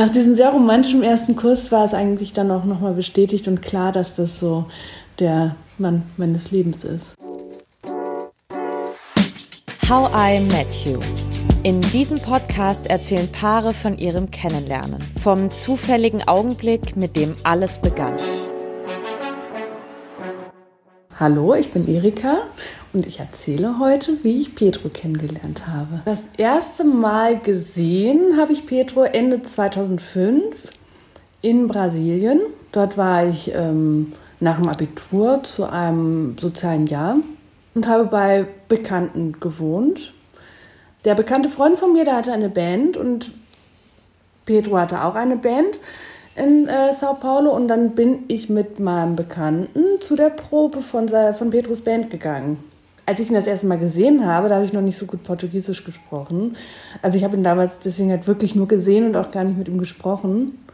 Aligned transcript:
Nach 0.00 0.08
diesem 0.08 0.34
sehr 0.34 0.48
romantischen 0.48 1.02
ersten 1.02 1.36
Kuss 1.36 1.70
war 1.70 1.84
es 1.84 1.92
eigentlich 1.92 2.32
dann 2.32 2.50
auch 2.50 2.64
nochmal 2.64 2.94
bestätigt 2.94 3.46
und 3.48 3.60
klar, 3.60 3.92
dass 3.92 4.16
das 4.16 4.40
so 4.40 4.64
der 5.18 5.56
Mann 5.76 6.04
meines 6.16 6.50
Lebens 6.52 6.84
ist. 6.84 7.14
How 9.86 10.10
I 10.16 10.40
Met 10.40 10.74
You. 10.86 11.02
In 11.64 11.82
diesem 11.82 12.18
Podcast 12.18 12.88
erzählen 12.88 13.28
Paare 13.30 13.74
von 13.74 13.98
ihrem 13.98 14.30
Kennenlernen, 14.30 15.04
vom 15.22 15.50
zufälligen 15.50 16.26
Augenblick, 16.26 16.96
mit 16.96 17.14
dem 17.14 17.36
alles 17.44 17.78
begann. 17.78 18.16
Hallo, 21.20 21.54
ich 21.54 21.70
bin 21.70 21.86
Erika 21.86 22.38
und 22.94 23.04
ich 23.04 23.20
erzähle 23.20 23.78
heute, 23.78 24.24
wie 24.24 24.40
ich 24.40 24.54
Pedro 24.54 24.88
kennengelernt 24.88 25.66
habe. 25.66 26.00
Das 26.06 26.22
erste 26.38 26.82
Mal 26.82 27.38
gesehen 27.38 28.38
habe 28.38 28.54
ich 28.54 28.64
Pedro 28.64 29.02
Ende 29.02 29.42
2005 29.42 30.42
in 31.42 31.68
Brasilien. 31.68 32.40
Dort 32.72 32.96
war 32.96 33.26
ich 33.26 33.52
ähm, 33.54 34.14
nach 34.40 34.56
dem 34.56 34.70
Abitur 34.70 35.42
zu 35.42 35.70
einem 35.70 36.38
sozialen 36.38 36.86
Jahr 36.86 37.16
und 37.74 37.86
habe 37.86 38.06
bei 38.06 38.46
Bekannten 38.68 39.38
gewohnt. 39.40 40.14
Der 41.04 41.16
bekannte 41.16 41.50
Freund 41.50 41.78
von 41.78 41.92
mir, 41.92 42.06
der 42.06 42.16
hatte 42.16 42.32
eine 42.32 42.48
Band 42.48 42.96
und 42.96 43.30
Pedro 44.46 44.78
hatte 44.78 45.04
auch 45.04 45.16
eine 45.16 45.36
Band 45.36 45.78
in 46.40 46.68
äh, 46.68 46.92
Sao 46.92 47.14
Paulo 47.14 47.50
und 47.50 47.68
dann 47.68 47.90
bin 47.90 48.24
ich 48.28 48.48
mit 48.48 48.80
meinem 48.80 49.14
Bekannten 49.14 50.00
zu 50.00 50.16
der 50.16 50.30
Probe 50.30 50.80
von, 50.80 51.08
von 51.08 51.50
Petrus 51.50 51.82
Band 51.82 52.10
gegangen. 52.10 52.64
Als 53.04 53.20
ich 53.20 53.28
ihn 53.28 53.34
das 53.34 53.46
erste 53.46 53.66
Mal 53.66 53.78
gesehen 53.78 54.24
habe, 54.24 54.48
da 54.48 54.56
habe 54.56 54.64
ich 54.64 54.72
noch 54.72 54.80
nicht 54.80 54.96
so 54.96 55.06
gut 55.06 55.22
Portugiesisch 55.22 55.84
gesprochen. 55.84 56.56
Also 57.02 57.18
ich 57.18 57.24
habe 57.24 57.36
ihn 57.36 57.42
damals 57.42 57.78
deswegen 57.80 58.10
halt 58.10 58.26
wirklich 58.26 58.54
nur 58.54 58.68
gesehen 58.68 59.06
und 59.06 59.16
auch 59.16 59.30
gar 59.30 59.44
nicht 59.44 59.58
mit 59.58 59.68
ihm 59.68 59.78
gesprochen. 59.78 60.64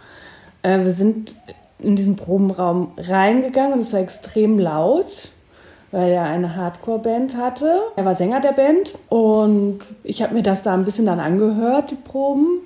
Äh, 0.62 0.84
wir 0.84 0.92
sind 0.92 1.34
in 1.78 1.96
diesen 1.96 2.16
Probenraum 2.16 2.92
reingegangen 2.96 3.74
und 3.74 3.80
es 3.80 3.92
war 3.92 4.00
extrem 4.00 4.58
laut, 4.58 5.30
weil 5.90 6.10
er 6.12 6.24
eine 6.24 6.56
Hardcore-Band 6.56 7.36
hatte. 7.36 7.80
Er 7.96 8.04
war 8.04 8.14
Sänger 8.14 8.40
der 8.40 8.52
Band 8.52 8.94
und 9.08 9.80
ich 10.04 10.22
habe 10.22 10.34
mir 10.34 10.42
das 10.42 10.62
da 10.62 10.74
ein 10.74 10.84
bisschen 10.84 11.06
dann 11.06 11.20
angehört, 11.20 11.90
die 11.90 11.96
Proben. 11.96 12.60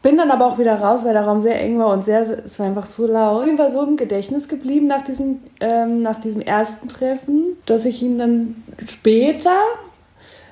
Bin 0.00 0.16
dann 0.16 0.30
aber 0.30 0.46
auch 0.46 0.58
wieder 0.58 0.76
raus, 0.76 1.04
weil 1.04 1.12
der 1.12 1.24
Raum 1.24 1.40
sehr 1.40 1.60
eng 1.60 1.78
war 1.78 1.88
und 1.88 2.04
sehr, 2.04 2.20
es 2.20 2.58
war 2.58 2.66
einfach 2.66 2.86
so 2.86 3.06
laut. 3.06 3.46
Ich 3.46 3.58
war 3.58 3.70
so 3.70 3.82
im 3.82 3.96
Gedächtnis 3.96 4.48
geblieben 4.48 4.86
nach 4.86 5.02
diesem, 5.02 5.40
ähm, 5.60 6.02
nach 6.02 6.20
diesem 6.20 6.40
ersten 6.40 6.88
Treffen, 6.88 7.56
dass 7.66 7.84
ich 7.84 8.02
ihn 8.02 8.18
dann 8.18 8.62
später 8.86 9.56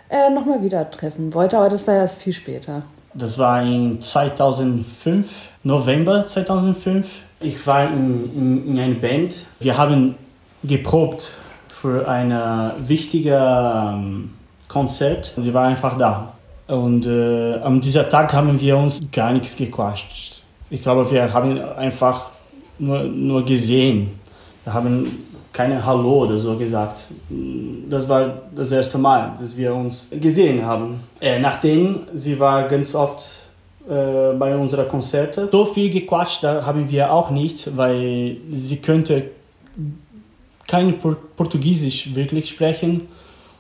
äh, 0.08 0.30
nochmal 0.30 0.62
wieder 0.62 0.91
treffen 0.91 1.33
wollte, 1.33 1.58
aber 1.58 1.69
das 1.69 1.86
war 1.86 1.94
erst 1.94 2.20
viel 2.22 2.33
später. 2.33 2.83
Das 3.14 3.39
war 3.39 3.62
in 3.62 4.00
2005, 4.00 5.30
November 5.62 6.27
2005. 6.27 7.22
Ich 7.41 7.67
war 7.67 7.89
in, 7.89 8.34
in, 8.34 8.69
in 8.69 8.78
einer 8.78 8.94
Band. 8.94 9.44
Wir 9.61 9.78
haben 9.78 10.17
geprobt 10.64 11.34
für 11.69 12.08
ein 12.08 12.30
wichtiges 12.89 13.33
ähm, 13.33 14.30
Konzert. 14.69 15.33
Sie 15.36 15.55
war 15.55 15.69
einfach 15.69 15.97
da. 15.97 16.36
Und 16.67 17.06
äh, 17.06 17.55
an 17.55 17.81
diesem 17.81 18.09
Tag 18.09 18.33
haben 18.33 18.61
wir 18.61 18.77
uns 18.77 19.00
gar 19.12 19.33
nichts 19.33 19.56
gequatscht. 19.56 20.42
Ich 20.69 20.83
glaube, 20.83 21.08
wir 21.11 21.33
haben 21.33 21.61
einfach 21.61 22.27
nur, 22.78 23.05
nur 23.05 23.45
gesehen. 23.45 24.19
Wir 24.64 24.75
haben 24.75 25.06
keine 25.53 25.84
Hallo 25.84 26.25
oder 26.25 26.36
so 26.36 26.56
gesagt. 26.56 27.05
Das 27.89 28.08
war 28.08 28.42
das 28.55 28.73
erste 28.73 28.98
Mal, 28.98 29.33
dass 29.39 29.56
wir 29.56 29.75
uns 29.75 30.06
gesehen 30.11 30.64
haben. 30.67 31.00
Äh, 31.20 31.39
nachdem, 31.39 32.00
sie 32.12 32.39
war 32.39 32.67
ganz 32.67 32.95
oft 32.95 33.25
äh, 33.89 34.34
bei 34.36 34.56
unseren 34.56 34.89
Konzerten. 34.89 35.48
So 35.53 35.64
viel 35.64 35.89
gequatscht 35.89 36.42
da 36.42 36.67
haben 36.67 36.91
wir 36.91 37.12
auch 37.12 37.30
nicht, 37.30 37.77
weil 37.77 38.39
sie 38.53 38.78
könnte 38.78 39.30
kein 40.67 40.98
Portugiesisch 41.36 42.12
wirklich 42.14 42.51
sprechen 42.51 43.05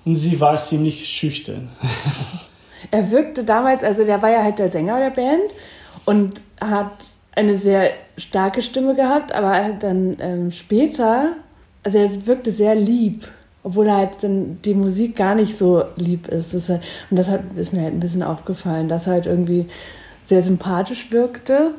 und 0.04 0.16
sie 0.16 0.40
war 0.40 0.56
ziemlich 0.56 1.08
schüchtern. 1.08 1.68
er 2.90 3.10
wirkte 3.10 3.44
damals, 3.44 3.82
also 3.84 4.04
der 4.04 4.22
war 4.22 4.30
ja 4.30 4.42
halt 4.42 4.58
der 4.58 4.70
Sänger 4.70 4.98
der 4.98 5.10
Band 5.10 5.52
und 6.04 6.40
hat 6.60 6.92
eine 7.34 7.56
sehr 7.56 7.90
starke 8.16 8.62
Stimme 8.62 8.94
gehabt, 8.94 9.32
aber 9.32 9.70
dann 9.78 10.16
ähm, 10.20 10.50
später, 10.50 11.32
also 11.82 11.98
er 11.98 12.26
wirkte 12.26 12.50
sehr 12.50 12.74
lieb, 12.74 13.28
obwohl 13.62 13.88
er 13.88 13.96
halt 13.96 14.22
dann 14.22 14.58
die 14.64 14.74
Musik 14.74 15.16
gar 15.16 15.34
nicht 15.34 15.58
so 15.58 15.84
lieb 15.96 16.28
ist. 16.28 16.54
Das, 16.54 16.70
und 16.70 16.80
das 17.10 17.28
hat, 17.28 17.40
ist 17.56 17.72
mir 17.72 17.82
halt 17.82 17.94
ein 17.94 18.00
bisschen 18.00 18.22
aufgefallen, 18.22 18.88
dass 18.88 19.06
er 19.06 19.14
halt 19.14 19.26
irgendwie 19.26 19.66
sehr 20.24 20.42
sympathisch 20.42 21.10
wirkte 21.10 21.72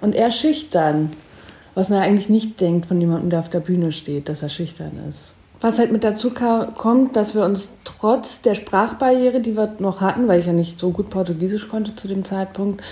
und 0.00 0.14
eher 0.14 0.30
schüchtern, 0.30 1.12
was 1.74 1.88
man 1.88 2.00
eigentlich 2.00 2.28
nicht 2.28 2.60
denkt 2.60 2.86
von 2.86 3.00
jemandem, 3.00 3.30
der 3.30 3.40
auf 3.40 3.50
der 3.50 3.60
Bühne 3.60 3.92
steht, 3.92 4.28
dass 4.28 4.42
er 4.42 4.48
schüchtern 4.48 4.92
ist. 5.08 5.35
Was 5.60 5.78
halt 5.78 5.90
mit 5.90 6.04
dazu 6.04 6.30
kommt, 6.30 7.16
dass 7.16 7.34
wir 7.34 7.44
uns 7.44 7.72
trotz 7.84 8.42
der 8.42 8.54
Sprachbarriere, 8.54 9.40
die 9.40 9.56
wir 9.56 9.74
noch 9.78 10.00
hatten, 10.00 10.28
weil 10.28 10.40
ich 10.40 10.46
ja 10.46 10.52
nicht 10.52 10.78
so 10.78 10.90
gut 10.90 11.08
Portugiesisch 11.08 11.68
konnte 11.68 11.96
zu 11.96 12.08
dem 12.08 12.24
Zeitpunkt, 12.24 12.82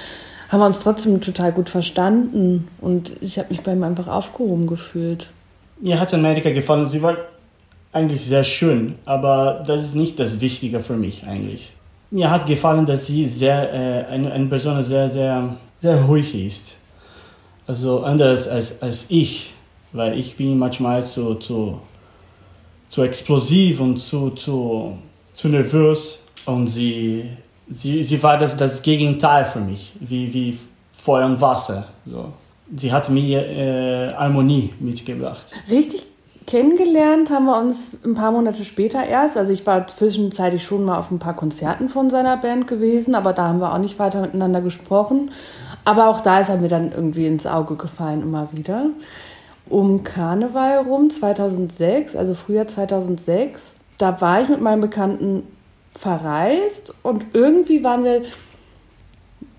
haben 0.49 0.61
wir 0.61 0.67
uns 0.67 0.79
trotzdem 0.79 1.21
total 1.21 1.53
gut 1.53 1.69
verstanden 1.69 2.69
und 2.81 3.13
ich 3.21 3.39
habe 3.39 3.51
mich 3.51 3.63
bei 3.63 3.73
ihm 3.73 3.83
einfach 3.83 4.09
aufgehoben 4.09 4.67
gefühlt. 4.67 5.29
Mir 5.81 6.01
hat 6.01 6.15
Amerika 6.15 6.51
gefallen. 6.51 6.87
Sie 6.87 7.03
war 7.03 7.17
eigentlich 7.93 8.27
sehr 8.27 8.45
schön, 8.45 8.95
aber 9.05 9.63
das 9.67 9.85
ist 9.85 9.95
nicht 9.95 10.19
das 10.19 10.41
Wichtige 10.41 10.81
für 10.81 10.97
mich 10.97 11.27
eigentlich. 11.27 11.73
Mir 12.11 12.31
hat 12.31 12.47
gefallen, 12.47 12.87
dass 12.87 13.07
sie 13.07 13.27
sehr 13.27 13.73
äh, 13.73 14.05
eine, 14.07 14.33
eine 14.33 14.47
Person 14.47 14.83
sehr 14.83 15.09
sehr 15.09 15.57
sehr 15.81 16.03
ruhig 16.03 16.35
ist. 16.35 16.77
Also 17.67 18.01
anders 18.01 18.47
als, 18.49 18.83
als 18.83 19.07
ich, 19.09 19.55
weil 19.93 20.19
ich 20.19 20.37
bin 20.37 20.59
manchmal 20.59 21.05
zu, 21.05 21.35
zu 21.35 21.81
zu 22.95 23.03
explosiv 23.03 23.81
und 23.81 23.97
zu, 23.97 24.31
zu, 24.31 24.97
zu 25.33 25.49
nervös. 25.49 26.21
Und 26.47 26.69
sie, 26.69 27.29
sie, 27.69 28.01
sie 28.05 28.23
war 28.23 28.39
das, 28.39 28.57
das 28.57 28.83
Gegenteil 28.83 29.47
für 29.47 29.59
mich, 29.59 29.95
wie, 29.99 30.33
wie 30.33 30.57
Feuer 30.93 31.27
und 31.27 31.41
Wasser. 31.41 31.89
So. 32.07 32.27
Sie 32.77 32.93
hat 32.93 33.09
mir 33.09 33.45
äh, 33.49 34.15
Harmonie 34.15 34.71
mitgebracht. 34.79 35.53
Richtig 35.69 36.07
kennengelernt 36.47 37.31
haben 37.31 37.47
wir 37.47 37.59
uns 37.59 37.99
ein 38.05 38.15
paar 38.15 38.31
Monate 38.31 38.65
später 38.65 39.05
erst. 39.05 39.37
Also 39.37 39.53
ich 39.53 39.67
war 39.67 39.89
zwischenzeitlich 39.89 40.63
schon 40.63 40.85
mal 40.85 40.99
auf 40.99 41.11
ein 41.11 41.19
paar 41.19 41.35
Konzerten 41.35 41.89
von 41.89 42.11
seiner 42.11 42.37
Band 42.37 42.69
gewesen, 42.69 43.17
aber 43.17 43.33
da 43.33 43.49
haben 43.49 43.59
wir 43.59 43.73
auch 43.73 43.79
nicht 43.79 43.99
weiter 43.99 44.21
miteinander 44.21 44.61
gesprochen. 44.61 45.33
Aber 45.85 46.07
auch 46.07 46.21
da 46.21 46.39
ist 46.39 46.49
er 46.49 46.59
mir 46.59 46.69
dann 46.69 46.93
irgendwie 46.93 47.27
ins 47.27 47.47
Auge 47.47 47.75
gefallen, 47.75 48.23
immer 48.23 48.51
wieder 48.53 48.91
um 49.69 50.05
Karneval 50.05 50.79
rum, 50.79 51.11
2006, 51.11 52.17
also 52.17 52.35
Frühjahr 52.35 52.69
2006. 52.69 53.75
Da 53.99 54.21
war 54.21 54.43
ich 54.43 54.49
mit 54.49 54.61
meinem 54.61 54.81
Bekannten 54.81 55.45
verreist 55.93 56.95
und 57.03 57.27
irgendwie 57.33 57.83
waren 57.85 58.05
wir 58.05 58.23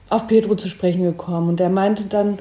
auf 0.10 0.28
Pedro 0.28 0.56
zu 0.56 0.68
sprechen 0.68 1.04
gekommen. 1.04 1.50
Und 1.50 1.60
der 1.60 1.70
meinte 1.70 2.04
dann, 2.04 2.40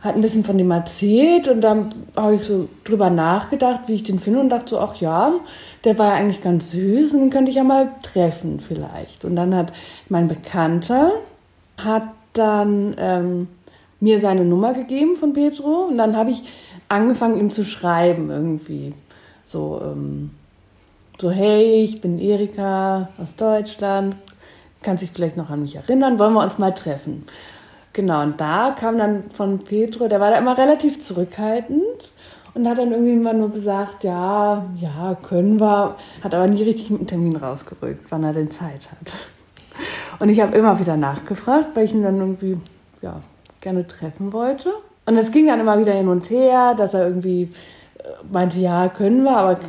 hat 0.00 0.14
ein 0.14 0.22
bisschen 0.22 0.44
von 0.44 0.56
dem 0.56 0.70
erzählt 0.70 1.48
und 1.48 1.60
dann 1.60 1.90
habe 2.14 2.36
ich 2.36 2.44
so 2.44 2.68
drüber 2.84 3.10
nachgedacht, 3.10 3.82
wie 3.86 3.94
ich 3.94 4.02
den 4.04 4.20
finde 4.20 4.40
und 4.40 4.50
dachte 4.50 4.70
so, 4.70 4.78
ach 4.78 4.96
ja, 4.96 5.32
der 5.84 5.98
war 5.98 6.10
ja 6.10 6.14
eigentlich 6.14 6.42
ganz 6.42 6.70
süß 6.70 7.14
und 7.14 7.20
den 7.20 7.30
könnte 7.30 7.50
ich 7.50 7.56
ja 7.56 7.64
mal 7.64 7.90
treffen 8.02 8.60
vielleicht. 8.60 9.24
Und 9.24 9.36
dann 9.36 9.54
hat 9.54 9.72
mein 10.08 10.28
Bekannter, 10.28 11.12
hat 11.76 12.04
dann 12.34 12.94
ähm, 12.98 13.48
mir 14.00 14.20
seine 14.20 14.44
Nummer 14.44 14.74
gegeben 14.74 15.16
von 15.16 15.32
Pedro 15.32 15.86
und 15.88 15.98
dann 15.98 16.16
habe 16.16 16.30
ich 16.30 16.42
angefangen, 16.88 17.38
ihm 17.38 17.50
zu 17.50 17.64
schreiben 17.64 18.30
irgendwie. 18.30 18.94
So, 19.44 19.80
ähm, 19.82 20.30
so, 21.18 21.30
hey, 21.30 21.82
ich 21.82 22.00
bin 22.00 22.18
Erika 22.18 23.08
aus 23.18 23.36
Deutschland, 23.36 24.16
kannst 24.82 25.02
dich 25.02 25.10
vielleicht 25.12 25.36
noch 25.36 25.50
an 25.50 25.62
mich 25.62 25.76
erinnern, 25.76 26.18
wollen 26.18 26.34
wir 26.34 26.42
uns 26.42 26.58
mal 26.58 26.72
treffen? 26.72 27.24
Genau, 27.92 28.22
und 28.22 28.40
da 28.40 28.76
kam 28.78 28.98
dann 28.98 29.30
von 29.30 29.60
Petro, 29.60 30.08
der 30.08 30.20
war 30.20 30.30
da 30.30 30.36
immer 30.36 30.58
relativ 30.58 31.00
zurückhaltend 31.00 32.12
und 32.52 32.68
hat 32.68 32.76
dann 32.76 32.92
irgendwie 32.92 33.14
immer 33.14 33.32
nur 33.32 33.50
gesagt, 33.50 34.04
ja, 34.04 34.66
ja, 34.78 35.16
können 35.22 35.58
wir, 35.58 35.96
hat 36.22 36.34
aber 36.34 36.46
nie 36.46 36.62
richtig 36.62 36.88
dem 36.88 37.06
Termin 37.06 37.36
rausgerückt, 37.36 38.10
wann 38.10 38.24
er 38.24 38.34
denn 38.34 38.50
Zeit 38.50 38.90
hat. 38.90 39.12
Und 40.20 40.28
ich 40.28 40.40
habe 40.40 40.56
immer 40.56 40.78
wieder 40.78 40.96
nachgefragt, 40.96 41.68
weil 41.74 41.84
ich 41.84 41.92
ihn 41.92 42.02
dann 42.02 42.18
irgendwie, 42.18 42.58
ja, 43.00 43.20
gerne 43.60 43.86
treffen 43.86 44.32
wollte. 44.32 44.72
Und 45.06 45.16
es 45.16 45.30
ging 45.30 45.46
dann 45.46 45.60
immer 45.60 45.78
wieder 45.78 45.94
hin 45.94 46.08
und 46.08 46.28
her, 46.30 46.74
dass 46.74 46.94
er 46.94 47.06
irgendwie 47.06 47.42
äh, 47.98 48.02
meinte, 48.30 48.58
ja, 48.58 48.88
können 48.88 49.22
wir, 49.22 49.36
aber 49.36 49.60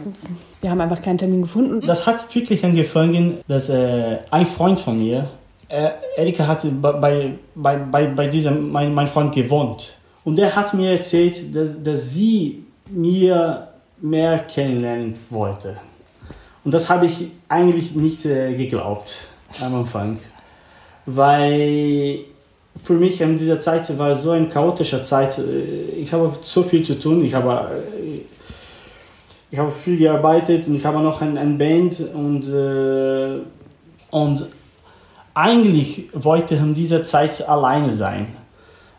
wir 0.62 0.72
haben 0.72 0.81
einfach 0.81 1.01
keinen 1.01 1.19
Termin 1.19 1.44
gefunden. 1.44 1.81
Das 1.86 2.07
hat 2.07 2.34
wirklich 2.36 2.66
angefangen, 2.66 3.38
dass 3.48 3.69
äh, 3.69 4.18
ein 4.31 4.45
Freund 4.48 4.80
von 4.80 4.98
mir, 4.98 5.30
äh, 5.69 5.89
Erika 6.16 6.48
hat 6.48 6.66
bei, 6.81 7.34
bei, 7.56 7.75
bei, 7.78 8.07
bei 8.07 8.28
diesem, 8.28 8.72
mein, 8.72 8.94
mein 8.94 9.07
Freund 9.07 9.34
gewohnt. 9.34 9.94
Und 10.24 10.39
er 10.39 10.56
hat 10.56 10.74
mir 10.74 10.92
erzählt, 10.92 11.56
dass, 11.56 11.81
dass 11.81 12.13
sie 12.13 12.66
mir 12.89 13.68
mehr 14.01 14.39
kennenlernen 14.39 15.13
wollte. 15.30 15.78
Und 16.63 16.74
das 16.74 16.89
habe 16.89 17.06
ich 17.06 17.31
eigentlich 17.48 17.95
nicht 17.95 18.25
äh, 18.25 18.56
geglaubt 18.56 19.28
am 19.62 19.75
Anfang. 19.75 20.19
Weil 21.06 22.25
für 22.83 22.94
mich 22.94 23.21
in 23.21 23.38
dieser 23.38 23.59
Zeit 23.59 23.97
war 23.97 24.15
so 24.15 24.31
eine 24.31 24.47
chaotische 24.47 25.01
Zeit. 25.03 25.39
Ich 25.97 26.12
habe 26.12 26.31
so 26.41 26.63
viel 26.63 26.83
zu 26.83 27.00
tun. 27.00 27.24
Ich 27.24 27.33
habe, 27.33 27.83
ich 29.50 29.57
habe 29.57 29.71
viel 29.71 29.97
gearbeitet 29.97 30.68
und 30.68 30.75
ich 30.75 30.85
habe 30.85 31.00
noch 31.00 31.21
eine, 31.21 31.39
eine 31.39 31.53
Band 31.53 32.01
und, 32.13 32.47
äh, 32.47 33.39
und 34.12 34.47
eigentlich 35.33 36.09
wollte 36.13 36.56
ich 36.56 36.62
in 36.62 36.74
dieser 36.74 37.03
Zeit 37.03 37.47
alleine 37.47 37.91
sein. 37.91 38.27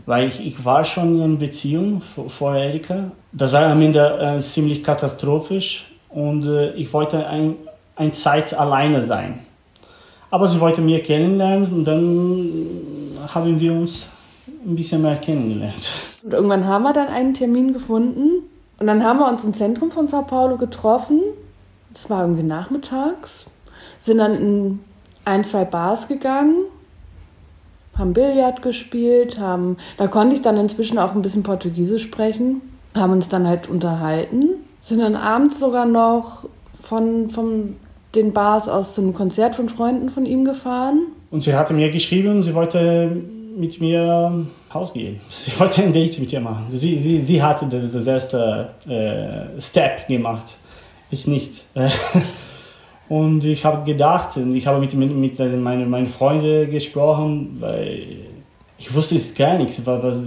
Weil 0.07 0.29
ich, 0.29 0.45
ich 0.47 0.65
war 0.65 0.85
schon 0.85 1.17
in 1.17 1.23
einer 1.23 1.37
Beziehung 1.37 2.01
vor, 2.01 2.31
vor 2.31 2.57
Erika. 2.57 3.11
Das 3.33 3.53
war 3.53 3.67
am 3.67 3.83
Ende 3.83 4.19
äh, 4.21 4.41
ziemlich 4.41 4.83
katastrophisch 4.83 5.87
und 6.09 6.47
äh, 6.47 6.73
ich 6.73 6.91
wollte 6.93 7.27
ein, 7.27 7.57
eine 7.95 8.13
Zeit 8.13 8.55
alleine 8.55 9.03
sein. 9.03 9.41
Aber 10.31 10.49
sie 10.49 10.61
wollte 10.61 10.81
mich 10.81 11.05
kennenlernen 11.05 11.73
und 11.73 11.85
dann 11.85 13.29
haben 13.33 13.59
wir 13.59 13.73
uns 13.73 14.09
ein 14.65 14.77
bisschen 14.77 15.03
mehr 15.03 15.17
kennengelernt. 15.17 15.91
Und 16.23 16.35
irgendwann 16.35 16.67
haben 16.67 16.83
wir 16.83 16.93
dann 16.93 17.09
einen 17.09 17.35
Termin 17.35 17.73
gefunden 17.73 18.43
und 18.79 18.87
dann 18.87 19.03
haben 19.03 19.19
wir 19.19 19.29
uns 19.29 19.45
im 19.45 19.55
Zentrum 19.55 19.91
von 19.91 20.07
Sao 20.07 20.23
Paulo 20.23 20.57
getroffen. 20.57 21.21
Das 21.93 22.11
war 22.11 22.23
irgendwie 22.23 22.43
nachmittags. 22.43 23.47
Sind 23.99 24.19
dann 24.19 24.35
in 24.35 24.81
ein, 25.25 25.45
zwei 25.45 25.65
Bars 25.65 26.09
gegangen, 26.09 26.65
haben 27.97 28.13
Billard 28.13 28.63
gespielt, 28.63 29.39
haben, 29.39 29.77
da 29.97 30.07
konnte 30.07 30.35
ich 30.35 30.43
dann 30.43 30.57
inzwischen 30.57 30.99
auch 30.99 31.15
ein 31.15 31.23
bisschen 31.23 31.43
Portugiesisch 31.43 32.05
sprechen, 32.05 32.61
haben 32.95 33.13
uns 33.13 33.29
dann 33.29 33.47
halt 33.47 33.69
unterhalten, 33.69 34.51
sind 34.81 35.01
dann 35.01 35.17
abends 35.17 35.59
sogar 35.59 35.87
noch 35.87 36.49
von, 36.81 37.31
von 37.31 37.77
den 38.15 38.33
Bars 38.33 38.69
aus 38.69 38.95
zum 38.95 39.15
Konzert 39.15 39.57
von 39.57 39.69
Freunden 39.69 40.11
von 40.11 40.25
ihm 40.27 40.45
gefahren. 40.45 41.09
Und 41.31 41.43
sie 41.43 41.55
hatte 41.55 41.75
mir 41.75 41.91
geschrieben, 41.91 42.43
sie 42.43 42.55
wollte 42.55 43.11
mit 43.57 43.81
mir 43.81 44.47
rausgehen. 44.73 45.21
Sie 45.29 45.59
wollte 45.59 45.83
ein 45.83 45.93
Date 45.93 46.21
mit 46.21 46.33
ihr 46.33 46.41
machen. 46.41 46.67
Sie, 46.71 46.99
sie, 46.99 47.21
sie 47.21 47.43
hatte 47.43 47.67
das, 47.67 47.91
das 47.91 48.07
erste 48.07 48.71
äh, 48.87 49.61
Step 49.61 50.07
gemacht, 50.07 50.57
ich 51.11 51.27
nicht. 51.27 51.65
Und 53.09 53.45
ich 53.45 53.65
habe 53.65 53.91
gedacht, 53.91 54.37
ich 54.37 54.67
habe 54.67 54.81
mit, 54.81 54.95
mit, 54.95 55.17
mit 55.17 55.39
meinen, 55.39 55.89
meinen 55.89 56.07
Freunden 56.07 56.71
gesprochen, 56.71 57.57
weil 57.59 58.19
ich 58.79 58.95
wusste 58.95 59.17
es 59.17 59.35
gar 59.35 59.59
nichts, 59.59 59.85
was, 59.85 60.03
was, 60.03 60.21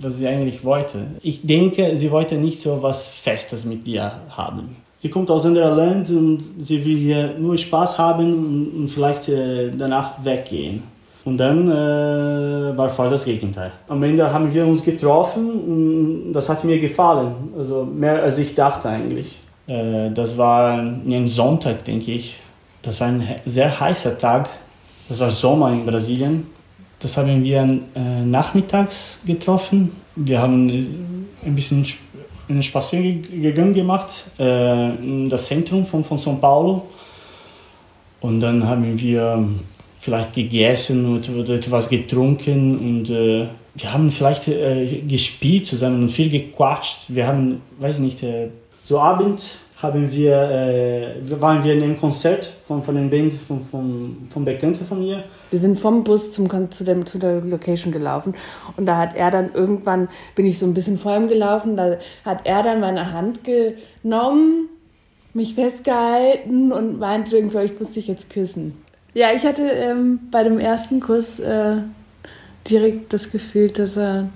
was 0.00 0.16
sie 0.16 0.28
eigentlich 0.28 0.64
wollte. 0.64 1.06
Ich 1.22 1.44
denke, 1.44 1.96
sie 1.96 2.10
wollte 2.10 2.36
nicht 2.36 2.60
so 2.60 2.82
was 2.82 3.08
Festes 3.08 3.64
mit 3.64 3.86
dir 3.86 4.12
haben. 4.30 4.76
Sie 5.02 5.08
kommt 5.08 5.30
aus 5.30 5.46
anderem 5.46 5.78
Land 5.78 6.10
und 6.10 6.42
sie 6.60 6.84
will 6.84 6.98
hier 6.98 7.34
nur 7.38 7.56
Spaß 7.56 7.96
haben 7.96 8.70
und, 8.76 8.88
vielleicht 8.88 9.30
äh, 9.30 9.70
danach 9.70 10.22
weggehen. 10.22 10.82
Und 11.24 11.38
dann 11.38 11.70
äh, 11.70 12.76
war 12.76 12.90
voll 12.90 13.08
das 13.08 13.24
Gegenteil. 13.24 13.72
Am 13.88 14.02
Ende 14.02 14.30
haben 14.30 14.52
wir 14.52 14.66
uns 14.66 14.82
getroffen 14.82 15.48
und 15.48 16.32
das 16.34 16.50
hat 16.50 16.64
mir 16.64 16.78
gefallen. 16.78 17.32
Also 17.56 17.84
mehr 17.84 18.22
als 18.22 18.36
ich 18.36 18.54
dachte 18.54 18.90
eigentlich. 18.90 19.38
Äh, 19.66 20.10
das 20.10 20.36
war 20.36 20.78
ein 20.78 21.28
Sonntag, 21.28 21.82
denke 21.86 22.12
ich. 22.12 22.36
Das 22.82 23.00
war 23.00 23.08
ein 23.08 23.26
sehr 23.46 23.80
heißer 23.80 24.18
Tag. 24.18 24.50
Das 25.08 25.18
war 25.20 25.30
Sommer 25.30 25.72
in 25.72 25.86
Brasilien. 25.86 26.46
Das 26.98 27.16
haben 27.16 27.42
wir 27.42 27.66
äh, 27.94 28.24
nachmittags 28.26 29.18
getroffen. 29.24 29.92
Wir 30.14 30.42
haben 30.42 30.68
äh, 30.68 31.46
ein 31.46 31.54
bisschen 31.54 31.86
einen 32.50 32.62
Spaziergang 32.62 33.72
gemacht 33.72 34.24
in 34.38 35.28
das 35.28 35.46
Zentrum 35.46 35.86
von, 35.86 36.04
von 36.04 36.18
São 36.18 36.40
Paulo. 36.40 36.86
Und 38.20 38.40
dann 38.40 38.66
haben 38.66 39.00
wir 39.00 39.48
vielleicht 40.00 40.34
gegessen 40.34 41.22
oder 41.38 41.54
etwas 41.54 41.88
getrunken 41.88 42.78
und 42.78 43.10
äh, 43.10 43.46
wir 43.74 43.92
haben 43.92 44.10
vielleicht 44.10 44.48
äh, 44.48 45.02
gespielt 45.06 45.66
zusammen 45.66 46.02
und 46.02 46.10
viel 46.10 46.30
gequatscht. 46.30 47.04
Wir 47.08 47.26
haben, 47.26 47.60
weiß 47.78 47.98
nicht, 47.98 48.22
äh, 48.22 48.48
so 48.82 48.98
Abend 48.98 49.42
haben 49.82 50.12
wir, 50.12 50.34
äh, 50.34 51.40
waren 51.40 51.64
wir 51.64 51.72
in 51.72 51.82
einem 51.82 51.98
Konzert 51.98 52.52
von, 52.64 52.82
von 52.82 52.94
den 52.94 53.08
Band 53.08 53.32
von, 53.32 53.62
von, 53.62 54.28
von 54.28 54.44
Bekannten 54.44 54.84
von 54.84 54.98
mir. 54.98 55.24
Wir 55.50 55.58
sind 55.58 55.80
vom 55.80 56.04
Bus 56.04 56.32
zum, 56.32 56.48
zu, 56.70 56.84
dem, 56.84 57.06
zu 57.06 57.18
der 57.18 57.40
Location 57.40 57.92
gelaufen 57.92 58.34
und 58.76 58.86
da 58.86 58.98
hat 58.98 59.16
er 59.16 59.30
dann 59.30 59.54
irgendwann, 59.54 60.08
bin 60.34 60.46
ich 60.46 60.58
so 60.58 60.66
ein 60.66 60.74
bisschen 60.74 60.98
vor 60.98 61.16
ihm 61.16 61.28
gelaufen, 61.28 61.76
da 61.76 61.96
hat 62.24 62.40
er 62.44 62.62
dann 62.62 62.80
meine 62.80 63.12
Hand 63.12 63.40
genommen, 63.44 64.68
mich 65.32 65.54
festgehalten 65.54 66.72
und 66.72 66.98
meinte 66.98 67.36
irgendwie, 67.36 67.58
ich 67.60 67.78
muss 67.80 67.92
dich 67.92 68.08
jetzt 68.08 68.30
küssen. 68.30 68.74
Ja, 69.14 69.32
ich 69.34 69.44
hatte 69.44 69.62
ähm, 69.62 70.20
bei 70.30 70.44
dem 70.44 70.58
ersten 70.58 71.00
Kuss 71.00 71.40
äh, 71.40 71.76
direkt 72.68 73.12
das 73.12 73.30
Gefühl, 73.30 73.70
dass 73.70 73.96
er, 73.96 74.28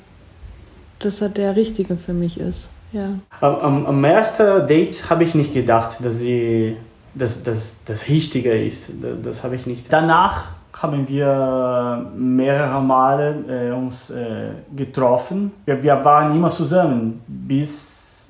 dass 1.01 1.21
er 1.21 1.29
der 1.29 1.55
Richtige 1.55 1.97
für 1.97 2.15
mich 2.15 2.41
ist. 2.41 2.69
Ja. 2.95 3.09
Am, 3.41 3.87
am 3.87 4.05
ersten 4.05 4.67
Date 4.67 5.11
habe 5.11 5.25
ich 5.25 5.35
nicht 5.35 5.53
gedacht, 5.53 6.05
dass 6.05 6.19
sie 6.19 6.77
dass 7.15 7.43
das, 7.43 7.77
das 7.85 8.09
Richtige 8.09 8.53
ist. 8.53 8.91
Das 9.23 9.45
habe 9.45 9.57
ich 9.57 9.67
nicht. 9.67 9.93
Danach 9.93 10.47
haben 10.73 11.09
wir 11.09 12.11
mehrere 12.17 12.83
Male 12.83 13.45
äh, 13.49 13.73
uns 13.73 14.11
äh, 14.11 14.51
getroffen. 14.75 15.53
Wir, 15.65 15.81
wir, 15.83 16.05
waren 16.05 16.35
immer 16.35 16.51
zusammen, 16.51 17.23
bis 17.27 18.29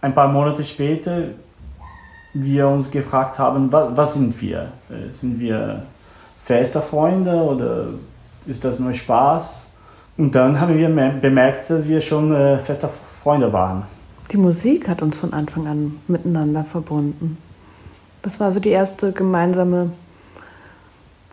ein 0.00 0.14
paar 0.14 0.28
Monate 0.28 0.64
später 0.64 1.24
wir 2.34 2.66
uns 2.66 2.90
gefragt 2.90 3.38
haben, 3.38 3.70
was, 3.70 3.94
was 3.94 4.14
sind 4.14 4.40
wir? 4.40 4.68
Äh, 4.88 5.12
sind 5.12 5.38
wir 5.38 5.82
feste 6.42 6.80
Freunde 6.80 7.34
oder 7.34 7.86
ist 8.46 8.64
das 8.64 8.78
nur 8.78 8.92
Spaß? 8.92 9.66
Und 10.16 10.34
dann 10.34 10.58
haben 10.58 10.76
wir 10.76 10.88
bemerkt, 10.88 11.68
dass 11.68 11.86
wir 11.86 12.00
schon 12.00 12.34
äh, 12.34 12.58
feste 12.58 12.88
Freunde 13.22 13.52
waren. 13.52 13.84
Die 14.32 14.38
Musik 14.38 14.88
hat 14.88 15.02
uns 15.02 15.18
von 15.18 15.34
Anfang 15.34 15.66
an 15.66 16.00
miteinander 16.08 16.64
verbunden. 16.64 17.36
Das 18.22 18.40
war 18.40 18.50
so 18.50 18.60
die 18.60 18.70
erste 18.70 19.12
gemeinsame 19.12 19.92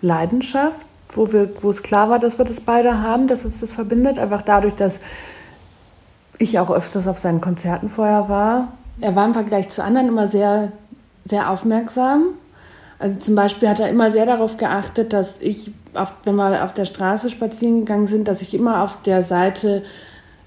Leidenschaft, 0.02 0.86
wo, 1.14 1.32
wir, 1.32 1.50
wo 1.62 1.70
es 1.70 1.82
klar 1.82 2.10
war, 2.10 2.20
dass 2.20 2.38
wir 2.38 2.46
das 2.46 2.60
beide 2.60 3.02
haben, 3.02 3.28
dass 3.28 3.46
uns 3.46 3.62
das 3.62 3.74
verbindet. 3.74 4.20
Einfach 4.20 4.42
dadurch, 4.42 4.76
dass 4.76 5.00
ich 6.40 6.60
auch 6.60 6.72
öfters 6.72 7.08
auf 7.08 7.18
seinen 7.20 7.40
Konzerten 7.40 7.90
vorher 7.90 8.28
war. 8.28 8.74
Er 9.00 9.16
war 9.16 9.26
im 9.26 9.34
Vergleich 9.34 9.70
zu 9.70 9.82
anderen 9.82 10.10
immer 10.10 10.28
sehr, 10.28 10.74
sehr 11.24 11.50
aufmerksam. 11.50 12.26
Also 12.98 13.18
zum 13.18 13.34
Beispiel 13.34 13.70
hat 13.70 13.80
er 13.80 13.90
immer 13.90 14.12
sehr 14.12 14.26
darauf 14.26 14.58
geachtet, 14.58 15.14
dass 15.14 15.40
ich, 15.40 15.72
auf, 15.94 16.12
wenn 16.26 16.36
wir 16.36 16.66
auf 16.66 16.74
der 16.74 16.86
Straße 16.86 17.30
spazieren 17.30 17.80
gegangen 17.80 18.08
sind, 18.08 18.28
dass 18.28 18.42
ich 18.42 18.54
immer 18.54 18.84
auf 18.84 19.02
der 19.04 19.24
Seite 19.24 19.84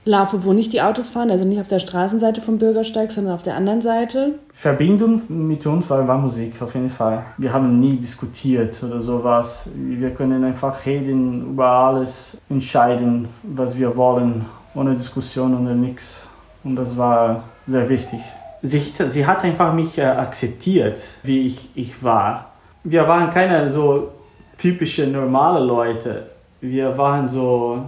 laufe, 0.04 0.44
wo 0.44 0.52
nicht 0.52 0.72
die 0.72 0.82
Autos 0.82 1.09
fahren, 1.09 1.30
also 1.30 1.44
nicht 1.44 1.61
auf 1.61 1.68
der 1.68 1.78
Straßenseite 1.78 2.40
vom 2.40 2.59
Bürgersteig, 2.59 3.12
sondern 3.12 3.35
auf 3.35 3.42
der 3.42 3.56
anderen 3.56 3.80
Seite. 3.80 4.38
Verbindung 4.52 5.23
mit 5.28 5.64
uns 5.66 5.88
war, 5.90 6.06
war 6.06 6.18
Musik, 6.18 6.61
auf 6.61 6.75
jeden 6.75 6.90
Fall. 6.90 7.25
Wir 7.38 7.52
haben 7.52 7.78
nie 7.78 7.97
diskutiert 7.97 8.82
oder 8.82 9.00
sowas. 9.00 9.68
Wir 9.75 10.11
können 10.11 10.42
einfach 10.44 10.85
reden, 10.85 11.52
über 11.52 11.66
alles 11.66 12.37
entscheiden, 12.49 13.28
was 13.42 13.78
wir 13.78 13.97
wollen, 13.97 14.44
ohne 14.75 14.94
Diskussion 14.94 15.54
oder 15.54 15.75
nichts. 15.75 16.26
Und 16.64 16.76
das 16.76 16.97
war 16.97 17.44
sehr 17.66 17.88
wichtig. 17.88 18.21
Sie, 18.62 18.78
sie 18.78 19.26
hat 19.26 19.42
einfach 19.44 19.73
mich 19.75 19.99
äh, 19.99 20.02
akzeptiert, 20.02 21.02
wie 21.25 21.47
ich, 21.47 21.71
ich 21.75 22.02
war. 22.02 22.52
Wir 22.85 23.06
waren 23.09 23.30
keine 23.30 23.68
so 23.68 24.12
typische 24.56 25.06
normale 25.06 25.64
Leute. 25.64 26.26
Wir 26.61 26.97
waren 26.97 27.28
so 27.28 27.85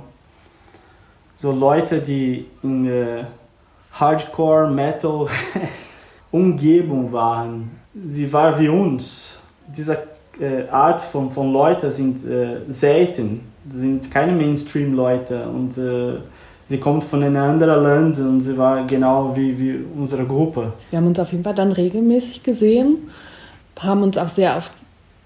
so 1.45 1.53
Leute, 1.53 2.01
die 2.01 2.47
in 2.63 2.87
äh, 2.87 3.25
Hardcore 3.93 4.71
Metal 4.71 5.27
Umgebung 6.33 7.13
waren. 7.13 7.71
Sie 8.09 8.33
waren 8.33 8.59
wie 8.59 8.69
uns. 8.69 9.39
Diese 9.69 9.99
äh, 10.41 10.67
Art 10.71 11.03
von, 11.03 11.31
von 11.31 11.53
Leuten 11.53 11.91
sind 11.91 12.25
äh, 12.25 12.61
selten, 12.69 13.41
sind 13.69 14.11
keine 14.11 14.33
Mainstream-Leute 14.33 15.47
und 15.47 15.77
äh, 15.77 16.21
sie 16.67 16.79
kommt 16.79 17.05
von 17.05 17.23
einem 17.23 17.37
anderen 17.37 17.83
Land 17.83 18.19
und 18.19 18.41
sie 18.41 18.57
war 18.57 18.87
genau 18.87 19.37
wie, 19.37 19.59
wie 19.59 19.85
unsere 20.01 20.25
Gruppe. 20.25 20.73
Wir 20.89 20.99
haben 20.99 21.09
uns 21.09 21.19
auf 21.19 21.31
jeden 21.31 21.45
Fall 21.45 21.55
dann 21.55 21.73
regelmäßig 21.73 22.43
gesehen, 22.43 23.11
haben 23.81 24.03
uns 24.03 24.17
auch 24.17 24.29
sehr 24.29 24.57
oft 24.57 24.73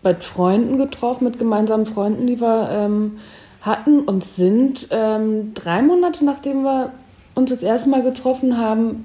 mit 0.02 0.24
Freunden 0.24 0.78
getroffen, 0.78 1.24
mit 1.24 1.38
gemeinsamen 1.38 1.86
Freunden, 1.86 2.26
die 2.26 2.40
wir 2.40 2.68
ähm, 2.72 3.18
hatten 3.60 4.00
und 4.00 4.24
sind 4.24 4.88
ähm, 4.90 5.52
drei 5.54 5.82
Monate 5.82 6.24
nachdem 6.24 6.62
wir 6.62 6.92
uns 7.34 7.50
das 7.50 7.62
erste 7.62 7.88
Mal 7.88 8.02
getroffen 8.02 8.58
haben, 8.58 9.04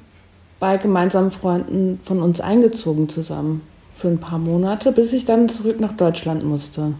bei 0.59 0.77
gemeinsamen 0.77 1.31
Freunden 1.31 1.99
von 2.03 2.21
uns 2.21 2.41
eingezogen 2.41 3.09
zusammen. 3.09 3.61
Für 3.95 4.07
ein 4.07 4.19
paar 4.19 4.39
Monate, 4.39 4.91
bis 4.91 5.13
ich 5.13 5.25
dann 5.25 5.49
zurück 5.49 5.79
nach 5.79 5.91
Deutschland 5.91 6.43
musste. 6.43 6.93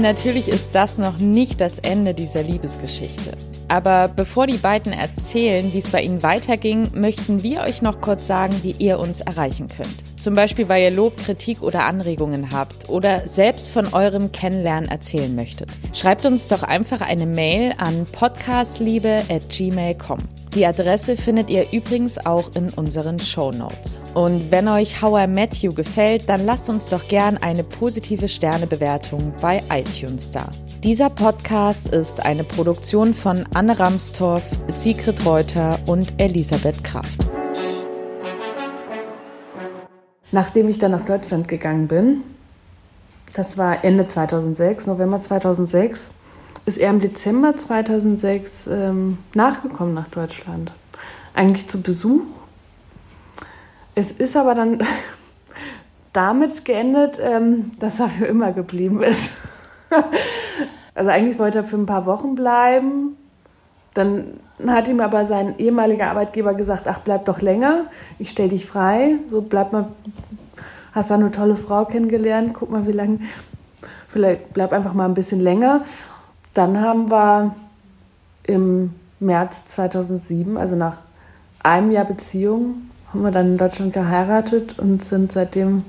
Natürlich 0.00 0.48
ist 0.48 0.74
das 0.74 0.98
noch 0.98 1.18
nicht 1.18 1.60
das 1.60 1.78
Ende 1.78 2.12
dieser 2.12 2.42
Liebesgeschichte. 2.42 3.32
Aber 3.72 4.08
bevor 4.08 4.46
die 4.46 4.58
beiden 4.58 4.92
erzählen, 4.92 5.72
wie 5.72 5.78
es 5.78 5.88
bei 5.88 6.02
ihnen 6.02 6.22
weiterging, 6.22 6.90
möchten 6.92 7.42
wir 7.42 7.62
euch 7.62 7.80
noch 7.80 8.02
kurz 8.02 8.26
sagen, 8.26 8.54
wie 8.62 8.72
ihr 8.72 8.98
uns 8.98 9.22
erreichen 9.22 9.68
könnt. 9.68 9.96
Zum 10.20 10.34
Beispiel, 10.34 10.68
weil 10.68 10.82
ihr 10.82 10.90
Lob, 10.90 11.16
Kritik 11.16 11.62
oder 11.62 11.86
Anregungen 11.86 12.52
habt 12.52 12.90
oder 12.90 13.26
selbst 13.26 13.70
von 13.70 13.94
eurem 13.94 14.30
Kennenlernen 14.30 14.90
erzählen 14.90 15.34
möchtet. 15.34 15.70
Schreibt 15.94 16.26
uns 16.26 16.48
doch 16.48 16.62
einfach 16.62 17.00
eine 17.00 17.24
Mail 17.24 17.72
an 17.78 18.04
podcastliebe@gmail.com. 18.12 20.18
Die 20.54 20.66
Adresse 20.66 21.16
findet 21.16 21.48
ihr 21.48 21.64
übrigens 21.72 22.26
auch 22.26 22.54
in 22.54 22.68
unseren 22.68 23.20
Show 23.20 23.52
Notes. 23.52 23.98
Und 24.12 24.50
wenn 24.50 24.68
euch 24.68 25.00
How 25.00 25.24
I 25.24 25.26
Met 25.26 25.62
You 25.62 25.72
gefällt, 25.72 26.28
dann 26.28 26.44
lasst 26.44 26.68
uns 26.68 26.90
doch 26.90 27.08
gern 27.08 27.38
eine 27.38 27.64
positive 27.64 28.28
Sternebewertung 28.28 29.32
bei 29.40 29.62
iTunes 29.70 30.30
da. 30.30 30.52
Dieser 30.84 31.10
Podcast 31.10 31.86
ist 31.86 32.26
eine 32.26 32.42
Produktion 32.42 33.14
von 33.14 33.46
Anne 33.54 33.78
Ramstorff, 33.78 34.42
Sigrid 34.66 35.24
Reuter 35.24 35.78
und 35.86 36.12
Elisabeth 36.18 36.82
Kraft. 36.82 37.20
Nachdem 40.32 40.68
ich 40.68 40.78
dann 40.78 40.90
nach 40.90 41.04
Deutschland 41.04 41.46
gegangen 41.46 41.86
bin, 41.86 42.24
das 43.32 43.56
war 43.56 43.84
Ende 43.84 44.06
2006, 44.06 44.88
November 44.88 45.20
2006, 45.20 46.10
ist 46.66 46.78
er 46.78 46.90
im 46.90 46.98
Dezember 46.98 47.56
2006 47.56 48.66
ähm, 48.66 49.18
nachgekommen 49.34 49.94
nach 49.94 50.08
Deutschland. 50.08 50.72
Eigentlich 51.32 51.68
zu 51.68 51.80
Besuch. 51.80 52.26
Es 53.94 54.10
ist 54.10 54.36
aber 54.36 54.56
dann 54.56 54.82
damit 56.12 56.64
geendet, 56.64 57.20
ähm, 57.20 57.70
dass 57.78 58.00
er 58.00 58.08
für 58.08 58.26
immer 58.26 58.50
geblieben 58.50 59.00
ist. 59.04 59.30
also 60.94 61.10
eigentlich 61.10 61.38
wollte 61.38 61.58
er 61.58 61.64
für 61.64 61.76
ein 61.76 61.86
paar 61.86 62.06
Wochen 62.06 62.34
bleiben. 62.34 63.16
Dann 63.94 64.40
hat 64.66 64.88
ihm 64.88 65.00
aber 65.00 65.24
sein 65.24 65.58
ehemaliger 65.58 66.08
Arbeitgeber 66.08 66.54
gesagt, 66.54 66.88
ach, 66.88 66.98
bleib 67.00 67.24
doch 67.26 67.40
länger, 67.40 67.86
ich 68.18 68.30
stell 68.30 68.48
dich 68.48 68.66
frei, 68.66 69.16
so 69.28 69.42
bleib 69.42 69.72
mal, 69.72 69.88
hast 70.92 71.10
da 71.10 71.14
eine 71.16 71.30
tolle 71.30 71.56
Frau 71.56 71.84
kennengelernt, 71.84 72.54
guck 72.54 72.70
mal, 72.70 72.86
wie 72.86 72.92
lange, 72.92 73.18
vielleicht 74.08 74.52
bleib 74.54 74.72
einfach 74.72 74.94
mal 74.94 75.04
ein 75.04 75.14
bisschen 75.14 75.40
länger. 75.40 75.82
Dann 76.54 76.80
haben 76.80 77.10
wir 77.10 77.54
im 78.44 78.94
März 79.20 79.66
2007, 79.66 80.56
also 80.56 80.76
nach 80.76 80.98
einem 81.62 81.90
Jahr 81.90 82.04
Beziehung, 82.04 82.90
haben 83.12 83.22
wir 83.22 83.30
dann 83.30 83.52
in 83.52 83.58
Deutschland 83.58 83.92
geheiratet 83.92 84.78
und 84.78 85.04
sind 85.04 85.32
seitdem 85.32 85.84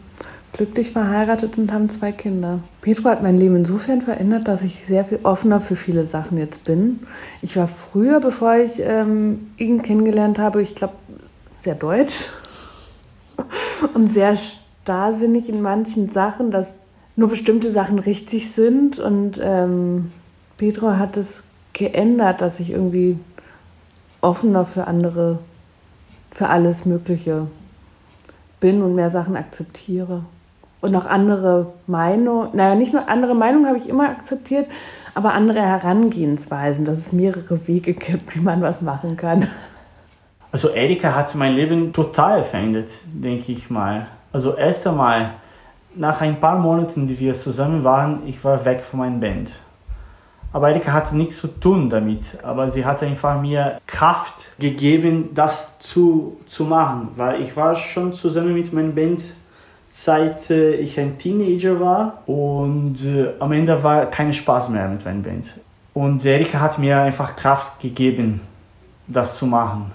glücklich 0.53 0.91
verheiratet 0.91 1.57
und 1.57 1.73
haben 1.73 1.89
zwei 1.89 2.11
Kinder. 2.11 2.59
Petro 2.81 3.09
hat 3.09 3.23
mein 3.23 3.37
Leben 3.37 3.55
insofern 3.55 4.01
verändert, 4.01 4.47
dass 4.47 4.61
ich 4.61 4.85
sehr 4.85 5.03
viel 5.03 5.19
offener 5.23 5.59
für 5.59 5.75
viele 5.75 6.05
Sachen 6.05 6.37
jetzt 6.37 6.63
bin. 6.63 6.99
Ich 7.41 7.57
war 7.57 7.67
früher, 7.67 8.19
bevor 8.19 8.55
ich 8.55 8.79
ähm, 8.79 9.51
ihn 9.57 9.81
kennengelernt 9.81 10.37
habe, 10.37 10.61
ich 10.61 10.75
glaube, 10.75 10.93
sehr 11.57 11.73
deutsch 11.73 12.25
und 13.95 14.07
sehr 14.07 14.37
starrsinnig 14.83 15.49
in 15.49 15.61
manchen 15.61 16.09
Sachen, 16.09 16.51
dass 16.51 16.75
nur 17.15 17.29
bestimmte 17.29 17.71
Sachen 17.71 17.97
richtig 17.97 18.51
sind. 18.51 18.99
Und 18.99 19.39
ähm, 19.41 20.11
Petro 20.57 20.97
hat 20.97 21.17
es 21.17 21.41
geändert, 21.73 22.41
dass 22.41 22.59
ich 22.59 22.69
irgendwie 22.69 23.17
offener 24.21 24.65
für 24.65 24.85
andere, 24.85 25.39
für 26.29 26.49
alles 26.49 26.85
Mögliche 26.85 27.47
bin 28.59 28.83
und 28.83 28.93
mehr 28.93 29.09
Sachen 29.09 29.35
akzeptiere 29.35 30.23
und 30.83 30.95
auch 30.97 31.05
andere 31.05 31.67
Meinungen, 31.87 32.49
naja, 32.53 32.75
nicht 32.75 32.91
nur 32.93 33.07
andere 33.07 33.33
Meinungen 33.35 33.67
habe 33.67 33.77
ich 33.77 33.87
immer 33.87 34.09
akzeptiert, 34.09 34.67
aber 35.15 35.33
andere 35.33 35.61
Herangehensweisen, 35.61 36.83
dass 36.83 36.97
es 36.97 37.13
mehrere 37.13 37.67
Wege 37.67 37.93
gibt, 37.93 38.35
wie 38.35 38.41
man 38.41 38.61
was 38.61 38.81
machen 38.81 39.15
kann. 39.15 39.47
Also 40.51 40.69
Erika 40.69 41.15
hat 41.15 41.33
mein 41.35 41.53
Leben 41.53 41.93
total 41.93 42.43
verändert, 42.43 42.89
denke 43.05 43.53
ich 43.53 43.69
mal. 43.69 44.07
Also 44.33 44.55
erst 44.55 44.85
einmal, 44.85 45.31
nach 45.95 46.19
ein 46.19 46.39
paar 46.39 46.59
Monaten, 46.59 47.07
die 47.07 47.17
wir 47.17 47.33
zusammen 47.33 47.83
waren, 47.85 48.23
ich 48.25 48.43
war 48.43 48.65
weg 48.65 48.81
von 48.81 48.99
meiner 48.99 49.19
Band. 49.19 49.51
Aber 50.51 50.69
Erika 50.69 50.91
hatte 50.91 51.15
nichts 51.15 51.39
zu 51.39 51.47
tun 51.47 51.89
damit, 51.89 52.43
aber 52.43 52.69
sie 52.69 52.85
hat 52.85 53.01
einfach 53.03 53.41
mir 53.41 53.79
Kraft 53.87 54.59
gegeben, 54.59 55.29
das 55.33 55.79
zu, 55.79 56.37
zu 56.45 56.65
machen, 56.65 57.07
weil 57.15 57.41
ich 57.41 57.55
war 57.55 57.75
schon 57.75 58.11
zusammen 58.11 58.53
mit 58.53 58.73
meiner 58.73 58.91
Band 58.91 59.21
seit 59.95 60.49
äh, 60.49 60.73
ich 60.73 60.99
ein 60.99 61.17
Teenager 61.19 61.79
war 61.79 62.23
und 62.25 62.97
äh, 63.05 63.29
am 63.39 63.51
Ende 63.51 63.81
war 63.83 64.07
kein 64.07 64.33
Spaß 64.33 64.69
mehr 64.69 64.87
mit 64.89 65.05
meiner 65.05 65.21
Band. 65.21 65.53
Und 65.93 66.25
Erika 66.25 66.59
hat 66.59 66.79
mir 66.79 66.99
einfach 66.99 67.35
Kraft 67.35 67.79
gegeben, 67.79 68.41
das 69.07 69.37
zu 69.37 69.45
machen. 69.45 69.91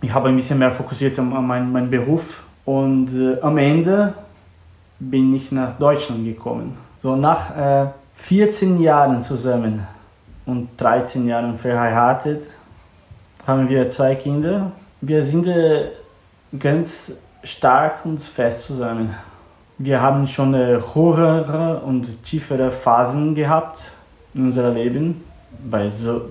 Ich 0.00 0.12
habe 0.12 0.30
ein 0.30 0.36
bisschen 0.36 0.58
mehr 0.58 0.70
fokussiert 0.70 1.18
an 1.18 1.46
meinen, 1.46 1.70
meinen 1.70 1.90
Beruf 1.90 2.42
und 2.64 3.08
äh, 3.14 3.38
am 3.42 3.58
Ende 3.58 4.14
bin 4.98 5.34
ich 5.34 5.52
nach 5.52 5.78
Deutschland 5.78 6.24
gekommen. 6.24 6.78
So 7.02 7.14
nach 7.14 7.54
äh, 7.56 7.86
14 8.14 8.80
Jahren 8.80 9.22
zusammen 9.22 9.86
und 10.46 10.70
13 10.78 11.28
Jahren 11.28 11.56
verheiratet 11.58 12.48
haben 13.46 13.68
wir 13.68 13.88
zwei 13.90 14.14
Kinder. 14.14 14.72
Wir 15.02 15.22
sind 15.22 15.46
äh, 15.46 15.90
ganz 16.58 17.12
stark 17.42 18.04
und 18.04 18.20
fest 18.20 18.64
zusammen. 18.64 19.14
Wir 19.78 20.00
haben 20.00 20.26
schon 20.26 20.54
höhere 20.54 21.80
und 21.84 22.24
tiefere 22.24 22.70
Phasen 22.70 23.34
gehabt 23.34 23.92
in 24.34 24.46
unserem 24.46 24.74
Leben, 24.74 25.24
weil 25.68 25.92
so, 25.92 26.30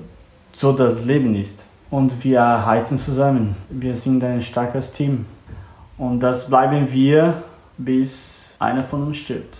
so 0.51 0.71
das 0.71 1.05
Leben 1.05 1.35
ist. 1.35 1.65
Und 1.91 2.23
wir 2.23 2.65
halten 2.65 2.97
zusammen. 2.97 3.55
Wir 3.69 3.95
sind 3.95 4.23
ein 4.23 4.41
starkes 4.41 4.91
Team. 4.91 5.25
Und 5.97 6.19
das 6.19 6.47
bleiben 6.47 6.91
wir, 6.91 7.43
bis 7.77 8.55
einer 8.59 8.83
von 8.83 9.03
uns 9.07 9.17
stirbt. 9.17 9.57